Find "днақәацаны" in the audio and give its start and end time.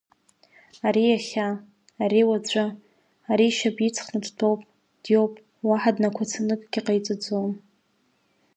5.95-6.53